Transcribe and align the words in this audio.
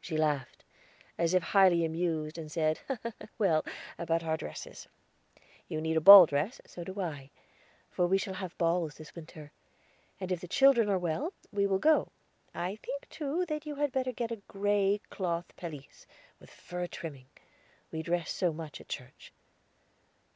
She 0.00 0.16
laughed, 0.16 0.64
as 1.18 1.34
if 1.34 1.42
highly 1.42 1.84
amused, 1.84 2.38
and 2.38 2.48
said: 2.48 2.78
"Well, 3.38 3.64
about 3.98 4.22
our 4.22 4.36
dresses. 4.36 4.86
You 5.66 5.80
need 5.80 5.96
a 5.96 6.00
ball 6.00 6.26
dress, 6.26 6.60
so 6.64 6.84
do 6.84 7.00
I; 7.00 7.30
for 7.90 8.06
we 8.06 8.18
shall 8.18 8.34
have 8.34 8.56
balls 8.56 8.98
this 8.98 9.16
winter, 9.16 9.50
and 10.20 10.30
if 10.30 10.40
the 10.40 10.46
children 10.46 10.88
are 10.88 10.96
well, 10.96 11.32
we 11.50 11.66
will 11.66 11.80
go. 11.80 12.12
I 12.54 12.76
think, 12.76 13.08
too, 13.08 13.44
that 13.46 13.66
you 13.66 13.74
had 13.74 13.90
better 13.90 14.12
get 14.12 14.30
a 14.30 14.36
gray 14.46 15.00
cloth 15.10 15.56
pelisse, 15.56 16.06
with 16.38 16.48
a 16.52 16.54
fur 16.54 16.86
trimming. 16.86 17.26
We 17.90 18.04
dress 18.04 18.30
so 18.30 18.52
much 18.52 18.80
at 18.80 18.88
church." 18.88 19.32